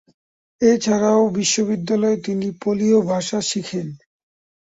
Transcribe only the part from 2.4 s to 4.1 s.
পোলীয় ভাষা শিখেন।